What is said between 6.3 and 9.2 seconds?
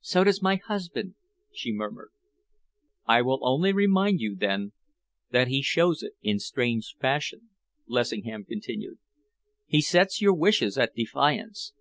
strange fashion," Lessingham continued.